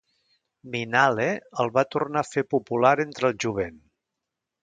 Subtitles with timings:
[0.75, 1.27] Minnale
[1.63, 3.77] el va tornar a fer popular entre el jovent.